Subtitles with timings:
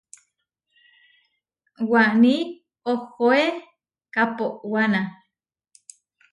[1.91, 2.35] Waní
[2.91, 3.43] ohoé
[4.13, 4.99] kaʼpowána.